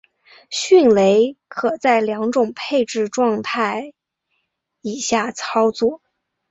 [0.49, 3.93] 迅雷可在两种配置状态
[4.81, 6.01] 以下操作。